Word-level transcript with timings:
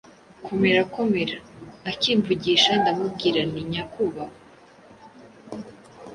Komera! 0.45 0.81
Komera! 0.95 1.37
Akimvugisha 1.91 2.71
ndamubwira 2.81 3.39
nti 3.49 3.61
‘Nyakubahwa 3.71 4.39